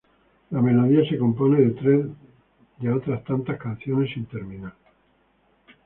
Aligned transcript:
La 0.49 0.63
melodía 0.63 1.07
se 1.07 1.19
compone 1.19 1.61
de 1.61 1.69
tres 1.79 2.05
de 2.79 2.91
otras 2.91 3.23
tantas 3.23 3.59
canciones 3.59 4.11
sin 4.11 4.25
terminar. 4.25 4.73